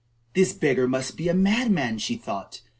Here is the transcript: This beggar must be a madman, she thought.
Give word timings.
This 0.33 0.51
beggar 0.51 0.87
must 0.87 1.15
be 1.15 1.27
a 1.29 1.33
madman, 1.35 1.99
she 1.99 2.15
thought. 2.15 2.61